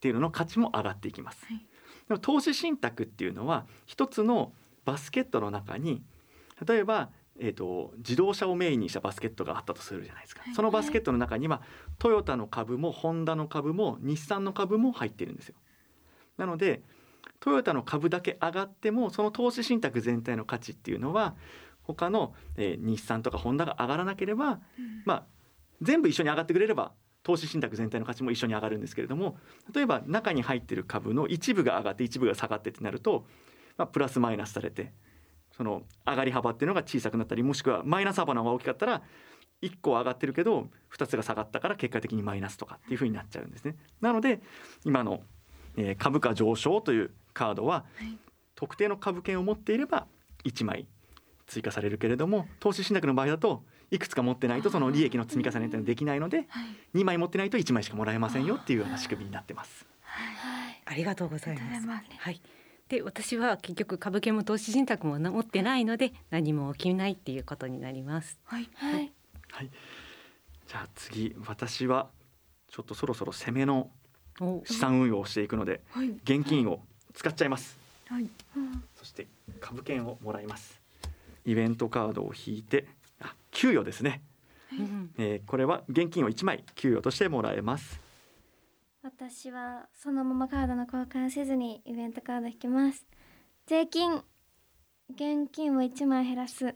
[0.00, 1.66] ていうのの価値も上がっていきます、はい。
[2.08, 4.52] でも投資信託っていうのは一つの
[4.84, 6.02] バスケットの中に
[6.66, 10.54] 例えばえー、と自動車をメインにしたバスケットがあったとするじゃないですか、はい。
[10.54, 11.62] そのバスケットの中には
[11.98, 15.56] トヨタの株もホンダの株も日産の株も入ってるんですよ。
[16.36, 16.82] なので
[17.40, 21.34] トヨタの株だけ上がってもその投資信託全体の価値っていうのは
[21.82, 24.60] 他の、えー日産とかホンダが上がらなければ、
[25.04, 25.26] まあ
[25.82, 26.92] 全部一緒に上がってくれれば
[27.22, 29.36] 投資信託全体の価値も一緒に上がるんですけれども
[29.74, 33.26] 例えば中に入ってる株の一部が上がって一部が下がってってなると、
[33.76, 34.92] まあ、プラスマイナスされて
[35.56, 39.02] その上がり幅っていうのが小さくなったりもしくはマイナス幅の方が大きかったら
[39.62, 43.76] 1個は上がってるけど2つが下がったから結果的にマイナスとかっていう風になっちゃうんですね。
[44.00, 44.42] なので
[44.84, 45.22] 今の、
[45.76, 48.18] えー株価上昇というカードは、はい。
[48.54, 50.06] 特定の株券を持っていれば
[50.44, 50.86] 1枚
[51.46, 56.66] 追加されるけれども投資信託の場合だといくつか持ってないとその利益の積み重ねっていうのはできないのではい。
[56.94, 59.84] 2枚持ってないと1枚しかもらえませんよっていうような仕組みになってます。
[60.86, 62.06] ありがとうございありがとうござますいます。
[62.18, 62.40] はい。
[62.88, 68.38] で私は結局株券も投資信託も持ってないので何も起きないっていうことになります。
[68.44, 68.68] はい。
[68.74, 69.12] はい。
[69.50, 69.70] はい、
[70.68, 72.08] じゃあ次私は
[72.68, 73.90] ちょっとそろそろ攻めの
[74.40, 74.62] お。
[74.66, 76.10] 資産運用をしていくのではい。
[76.24, 76.80] 現金を
[77.14, 77.78] 使っちゃいます。
[78.08, 78.28] はい。
[78.96, 79.26] そして
[79.60, 80.80] 株券をもらいます。
[81.44, 82.86] イベントカードを引いて
[83.20, 84.22] あ給与ですね、
[84.72, 88.00] うんえーこれは現金を1枚給与としてもらえます。
[89.02, 93.06] 私はそのままカードの交換せずにイベントカード引きます。
[93.66, 94.22] 税金
[95.10, 96.74] 現金を1枚減らす。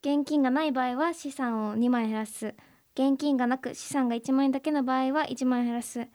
[0.00, 2.54] 現金がない場合は資産を2枚減らす。
[2.94, 6.08] 現金がなく資産が1万円だけの場合は1万円減らす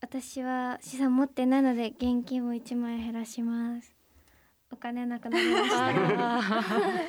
[0.00, 3.94] 私は資産持ってないので現金を1万円減らします。
[4.70, 5.88] お金なくなりました。
[5.88, 7.08] あー。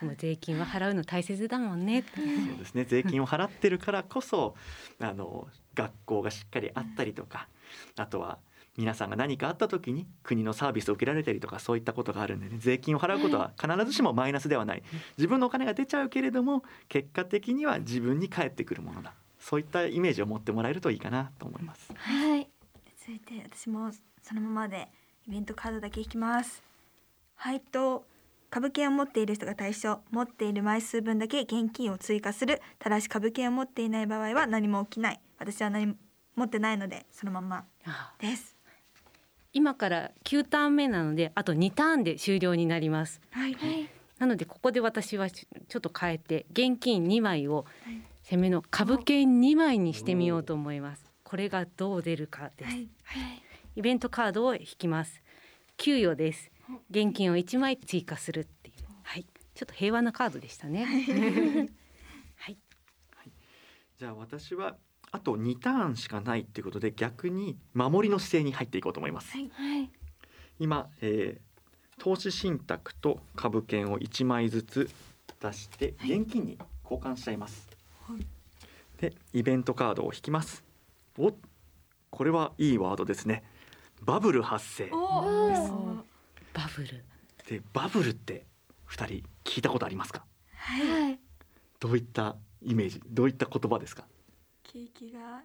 [0.04, 2.04] もう税金は払うの大切だもんね。
[2.14, 2.84] そうですね。
[2.84, 4.54] 税金を払ってるからこそ
[5.00, 7.48] あの学校がしっかりあったりとか
[7.96, 8.38] あとは
[8.76, 12.56] 皆さんが何かあった時に国のサービスを受けられたりとかそういったことがあるんでね。
[12.58, 14.82] 税金を払うことは必ずしもマイナスではない。
[15.16, 21.92] 自分のお金が出ちゃうけれども結果的には自分に返ってくるものだそういったイメージを持ってもらえるといいかなと思います。
[21.94, 22.48] はい。
[22.98, 23.90] 続いて私も
[24.22, 24.88] そのままで
[25.28, 26.62] イベントカードだけ引きます。
[27.34, 28.06] 配当
[28.48, 35.20] 株券を持っている人が対象持っている枚数分だけ現金を追加するただし株券を持っていない場合は何も起きない。
[35.38, 35.94] 私は何も
[36.36, 38.56] 持ってないのでそのままあです。
[39.52, 43.20] 今から9ターン目なのであと2ターンで終了になります。
[43.30, 43.90] はいはい。
[44.18, 51.04] なのでここで私はちょちょっと変えて現金2枚をはい攻めの株券2枚にしてみようと思います。
[51.22, 52.70] これがどう出るかです。
[52.70, 52.88] はい
[53.76, 55.20] イベントカードを引きます。
[55.76, 56.50] 給与です。
[56.90, 58.74] 現金を1枚追加するっていう。
[59.02, 59.26] はい。
[59.54, 60.84] ちょっと平和なカードでしたね。
[62.36, 62.56] はい。
[63.98, 64.76] じゃあ私は
[65.10, 69.90] あと2ターンしかないっていうことで逆に守りの姿勢に入っていこうと思いますはいはい
[70.58, 71.54] 今、えー
[71.98, 74.90] 投資信託と株券を1枚ずつ
[75.40, 77.73] 出して現金に交換しちゃいます、はい
[78.98, 80.64] でイベントカードを引きます。
[81.18, 81.32] お
[82.10, 83.44] これはいいワードですね。
[84.02, 84.90] バブル発生。
[84.92, 86.02] お
[86.52, 87.04] バブル。
[87.48, 88.46] でバブルって
[88.88, 89.04] 2人
[89.44, 90.24] 聞いたことありますか？
[90.56, 90.88] はい。
[90.88, 91.18] はい
[91.80, 93.02] どういったイメージ？
[93.06, 94.04] どういった言葉ですか？
[94.62, 95.42] 景気が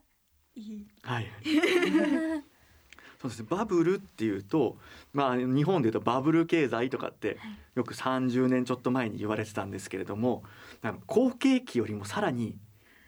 [0.56, 0.88] いい。
[1.02, 1.28] はい。
[3.22, 3.48] そうですね。
[3.50, 4.78] バブルっていうと、
[5.12, 7.38] まあ日本でいうとバブル経済とかって
[7.76, 10.44] よく30年ちょっと前に言われてたんですけれども、
[10.82, 12.56] あの好景気よりもさらに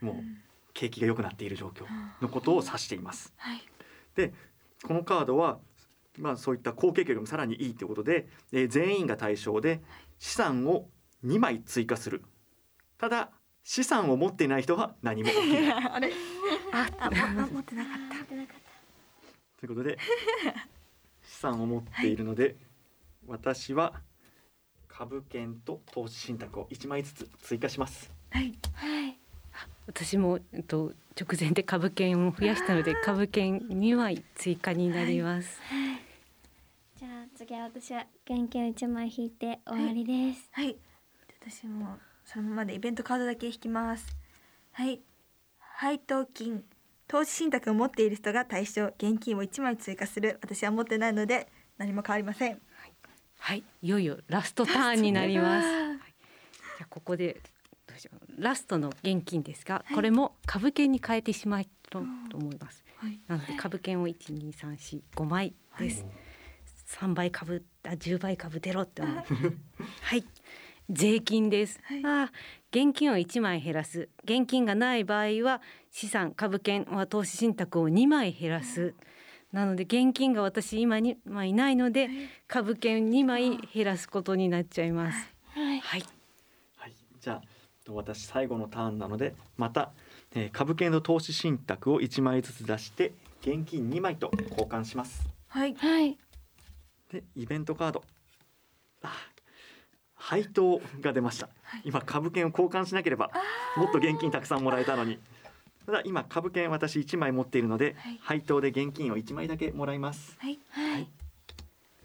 [0.02, 0.16] もう
[0.74, 1.86] 景気が良くなっている状況
[2.22, 3.34] のことを指しています。
[3.38, 3.62] はい。
[4.16, 4.34] で、
[4.84, 5.60] このカードは
[6.18, 9.82] まあそういった好景気よりもさらにいいということで、えー全員が対象で
[10.20, 10.90] 資産を
[11.26, 12.24] 2枚追加する。
[12.98, 13.32] ただ
[13.64, 15.72] 資産を持っていない人は何も起きない。
[15.92, 16.12] あれ？
[16.74, 18.26] あも持ってなかった。
[18.26, 18.34] と
[19.66, 19.98] いうことで
[21.24, 22.56] 資産を持っているので、
[23.28, 24.02] 私は
[24.88, 28.12] 株券と投資信託を1枚ずつ追加します。
[28.32, 28.58] はい。
[28.74, 29.21] はい
[29.92, 35.60] 私も、えっと、直前で株券を増やしたので株券2枚追加になります。
[36.98, 40.48] じゃあ次は私は現金一枚引いて終わりです。
[40.54, 40.78] はい。
[41.42, 44.16] 私もそのままでイベントカードだけ引きます。
[44.72, 45.02] はい。
[45.60, 46.64] 配当金。
[47.10, 50.40] 投資信託を持っている人が対象現金を1枚追加する。
[50.42, 52.62] 私は持ってないので何も変わりません。
[53.42, 53.90] はい、い。
[53.90, 55.68] よいよラストターンになります。
[55.68, 55.98] はい。
[55.98, 57.42] じゃあここで
[58.38, 62.84] ラストの現金ですが、これも株券に変えてしまいとと思います。
[62.98, 66.06] はいなので株券を一二三四五枚です。
[66.86, 69.16] 三、倍株あ10倍株出ろって思う。
[70.02, 70.24] はい。
[70.90, 71.80] 税金です。
[71.84, 72.30] はいあー
[72.74, 74.08] 現金を1枚減らす。
[74.24, 78.94] 現金がない場合は資産株券は投資信託を2枚減らす。
[79.52, 82.10] なので現金が私今にまあいないので
[82.48, 85.34] 株券2枚減らすことになっちゃいます。
[85.50, 85.80] はい。
[85.82, 86.04] はい。
[86.78, 89.92] はい、じゃあ私最後のターンなのでまた、
[90.36, 95.28] えー株券と投資信託を1枚ずつ出して現金2枚と交換します。
[95.48, 95.74] はい。
[95.76, 96.18] はい。
[97.12, 98.04] でイベントカード。
[99.04, 99.12] あ
[100.14, 101.50] 配当が出ました、
[101.84, 103.32] 今株券を交換しなければ
[103.76, 105.18] もっと現金たくさんもらえたのに。
[105.88, 108.20] ただ今株券私1枚持っているので、はい。
[108.22, 110.38] 配当で現金を1枚だけもらいます。
[110.40, 110.60] はい。
[110.70, 111.10] はい。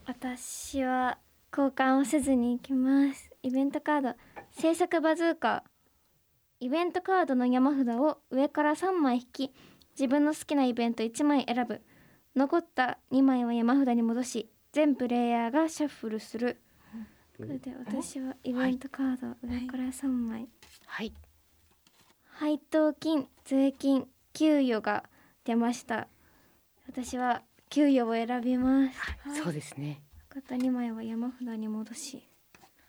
[0.06, 1.18] 私は
[1.52, 3.30] 交換をせずに行きます。
[3.46, 4.14] イベントカード
[4.50, 5.62] 制作バズーカ。
[6.58, 9.54] イベントカードの山札を上から3枚引き、
[9.92, 11.80] 自分の好きなイベント1枚選ぶ。
[12.34, 16.60] 残った2枚は山札に戻し、全プレイヤーがシャッフルする。
[17.36, 20.48] これで私はイベントカード上から3枚。
[20.86, 21.14] はい。
[22.24, 25.04] 配当金、税金、給与が
[25.44, 26.08] 出ました。
[26.88, 28.98] 私は給与を選びます。
[29.40, 30.02] そうですね。
[30.34, 32.28] 残った2枚は山札に戻し。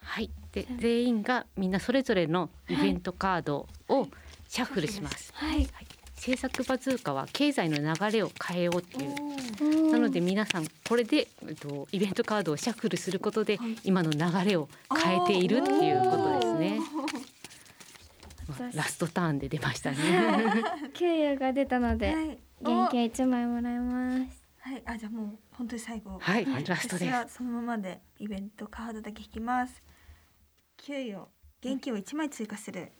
[0.07, 0.31] はい。
[0.53, 4.07] で全員がみんなそれぞれのイベントカードを
[4.47, 5.31] シャッフルします。
[5.35, 5.67] はい。
[6.15, 9.91] 制作バズーカは経済の流れを変えようっていう。
[9.91, 14.69] なので皆さんこれで、えっと、イベントカードをシャッフルすることで今の流れを
[15.03, 16.79] 変えているっていうことですね。
[18.47, 19.97] まあラストターンで出ましたね。
[20.95, 24.43] 給与が出たので、はい現金1枚もらいます。
[24.59, 27.05] はいあじゃあもう本当に最後はい、ラストです。
[27.05, 29.83] 私はそのままでイベントカードだけ引きます
[30.77, 31.27] 給与
[31.61, 32.91] 現金を1枚追加する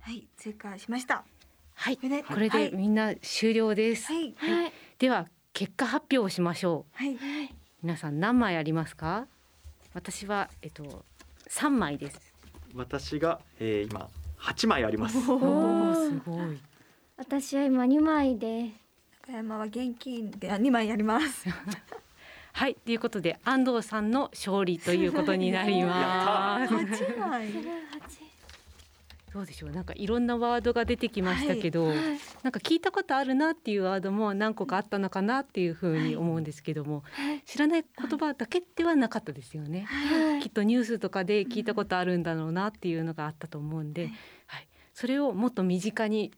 [0.00, 1.24] はい追加しました
[1.74, 4.12] はい、これでこれはいでみんな終了です。
[4.12, 4.72] はいはい。
[4.98, 6.96] では結果発表をしましょう。
[6.96, 7.16] はい
[7.82, 9.26] 皆さん何枚ありますか？
[9.94, 11.04] 私はえっと
[11.48, 12.20] 三枚です。
[12.74, 14.08] 私が、えー今
[14.38, 15.36] 8枚ありますお
[15.90, 16.60] お、すごい。
[17.16, 18.72] 私は今2枚です。
[19.28, 21.46] 中山は現金で2枚やります
[22.52, 26.74] はい、ということで安藤さんの勝利ということになります。
[26.74, 27.48] 8枚
[29.32, 29.70] どうでしょう。
[29.70, 31.90] なんかいろんなワードが出てきましたけど、
[32.42, 37.02] なんか聞いたことあるなっていうワードも何個かあったのかなっていうふうに思うんですけども、
[37.46, 39.88] 知らない言葉だけではなかったですよね。
[40.42, 44.10] きっとニュースとかで聞いたことあるんだろうなっていうのがあったと思うんで、
[44.46, 46.32] はい、それをもっと身近に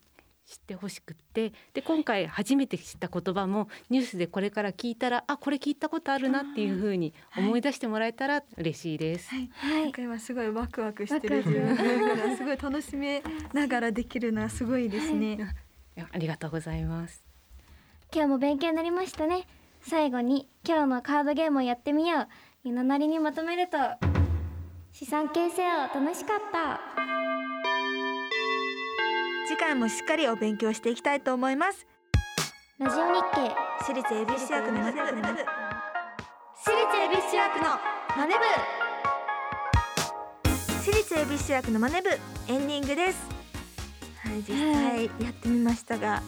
[0.46, 9.30] 知ってほしくってで今回初めて知った言葉もニュースでこれから聞いたらあこれ聞いたことあるなっていうふうに思い出してもらえたら嬉しいです。
[9.30, 13.22] はい、はい今すごいワクワクしてるワクワク自分だからすごい楽しめ
[13.52, 15.34] ながらできるのはすごいですね。
[15.96, 17.24] いやありがとうございます。
[18.12, 19.46] 今日も勉強になりましたね。
[19.80, 22.28] 最後に今日のカードゲームをやってみよう。
[22.64, 23.76] みんななりにまとめると
[24.92, 27.33] 資産形成を楽しかった。
[29.46, 31.86] 次回もしっかりお勉強していきたいと思います。
[32.78, 34.98] ラジオ日経私立恵比寿中学のマネ部。
[34.98, 37.68] 私立恵比寿中学の
[38.16, 38.34] マネ
[40.80, 42.08] 私立恵比寿中学のマネ部
[42.48, 43.18] エンディングです。
[44.24, 46.22] はい、実際やってみましたが、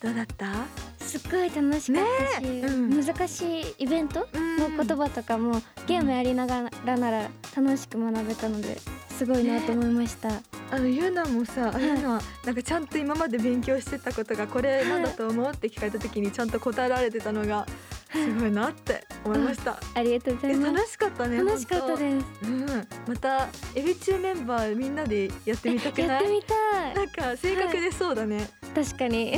[0.00, 0.46] どうだった？
[0.46, 8.78] 部すっごい楽しかったし、ねえうん難しいイベントのの言葉とかもゲームやりながらなら楽しく学べたので
[9.10, 10.30] すごいなと思いました。
[10.72, 17.66] あのゆうなもさ、あゆななんかちゃんと今まで勉強してたことがこれなんだと思うって聞かれた時にちゃんと答えられてたのが
[18.10, 19.78] すごいなって思いました。
[19.94, 20.72] ありがとうござえいます。
[20.72, 21.36] 楽しかったね。
[21.44, 22.02] 楽しかったす。
[22.02, 22.26] です。
[22.44, 22.66] うん、
[23.06, 26.08] またエビ中メンバーみんなでやってみたくない？
[26.08, 26.94] やってみたい。
[26.94, 28.48] なんか性格でそうだね。
[28.74, 29.36] 確かに。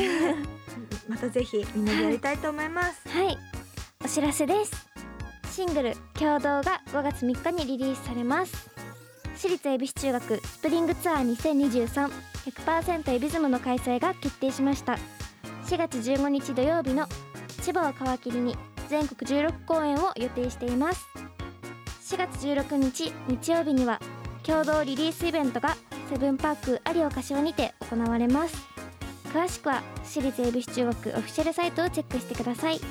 [1.09, 3.09] またぜひみんなでやりたいと思います。
[3.09, 3.37] はい、
[4.05, 4.73] お知らせです。
[5.51, 8.71] シングル共同が5月3日にリリースされます。
[9.37, 12.11] 私立恵比寿中学スプリングツアー2023
[12.47, 14.99] 100%エビズムの開催が決定しました。
[15.67, 17.07] 4月15日土曜日の
[17.63, 18.57] 千葉を皮切りに
[18.89, 21.09] 全国16公演を予定しています。
[22.05, 23.99] 4月16日日曜日には
[24.43, 25.75] 共同リリースイベントが
[26.11, 28.57] セブンパーク有岡柏にて行われます
[29.33, 32.85] 詳しくは私立恵比寿中学オフィシャルサイトをチェックしてくださいこ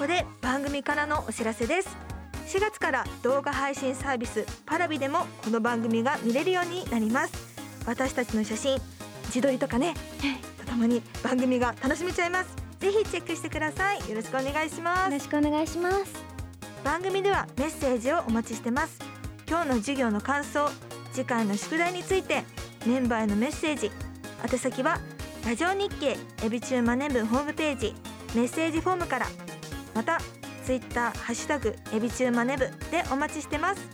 [0.00, 2.15] こで番組からのお知らせです
[2.46, 7.32] 4月から動画配信サービスパラビでもこの番組が見れるようになります。
[7.86, 8.78] 私たちの写真
[9.26, 9.94] 自撮りとかね
[10.58, 12.54] とともに番組が楽しめちゃいます。
[12.78, 14.08] ぜひチェックしてください。
[14.08, 15.10] よろしくお願いします。
[15.10, 16.24] よろしくお願いします。
[16.84, 19.00] 番組ではメッセージをお待ちしてます。
[19.48, 20.70] 今日の授業の感想
[21.12, 22.44] 次回の宿題について
[22.86, 23.90] メンバーへのメッセージ。
[24.48, 25.00] 宛先は
[25.44, 27.92] ラジオ日経エビチューマネ部ホームページ
[28.36, 29.26] メッセージフォームから。
[29.94, 30.20] また
[30.66, 33.88] ツイッターハッシュタグエビチューマネ部でお待ちしてます。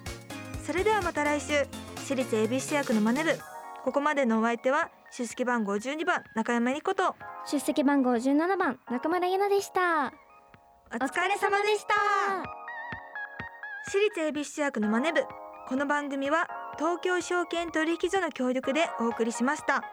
[0.67, 1.67] それではまた来週。
[1.97, 3.39] 私立エビシ役のマネ部
[3.85, 7.15] ここまでのお相手は出席番号12番中山理子と。
[7.45, 10.15] 出席番号17番中村ゆなでした。
[10.93, 11.95] お疲れ様でした。
[13.87, 15.21] 私立恵比寿中学のマネ部
[15.69, 16.49] この番組は
[16.79, 19.85] 東京証券取引所の協力でお送りしました。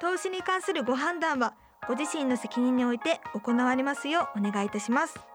[0.00, 1.54] 投資に関するご判断は
[1.86, 5.29] ご自身の責任において行われますようお願いいたします